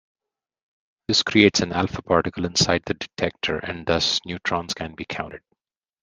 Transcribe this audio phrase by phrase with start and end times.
[1.07, 5.43] This creates an alpha particle inside the detector and thus neutrons can be counted.